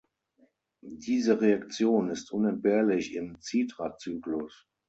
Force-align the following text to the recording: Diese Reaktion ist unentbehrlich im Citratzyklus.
Diese 0.81 1.41
Reaktion 1.41 2.09
ist 2.09 2.31
unentbehrlich 2.31 3.13
im 3.13 3.39
Citratzyklus. 3.39 4.67